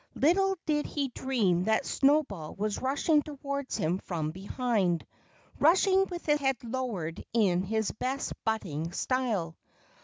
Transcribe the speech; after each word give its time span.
Little 0.15 0.57
did 0.65 0.87
he 0.87 1.09
dream 1.09 1.65
that 1.65 1.85
Snowball 1.85 2.55
was 2.55 2.81
rushing 2.81 3.21
towards 3.21 3.77
him 3.77 3.99
from 3.99 4.31
behind, 4.31 5.05
rushing 5.59 6.07
with 6.07 6.25
head 6.25 6.57
lowered 6.63 7.23
in 7.33 7.61
his 7.61 7.91
best 7.91 8.31
butting 8.43 8.93
style. 8.93 9.55